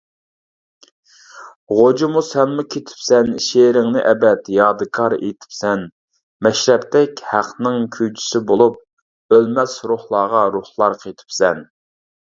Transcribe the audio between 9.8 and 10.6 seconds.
روھلارغا